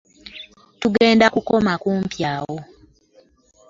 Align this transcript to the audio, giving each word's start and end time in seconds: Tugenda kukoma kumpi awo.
Tugenda 0.79 1.25
kukoma 1.33 1.73
kumpi 1.81 2.19
awo. 2.33 2.57